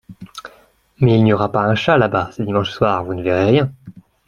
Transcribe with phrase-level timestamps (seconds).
[0.99, 3.71] Mais il n’y aura pas un chat, là-bas, c’est dimanche soir, vous ne verrez rien.